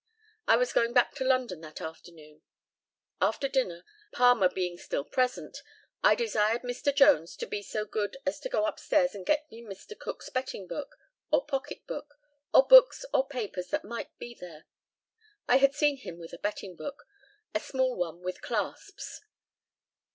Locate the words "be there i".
14.17-15.57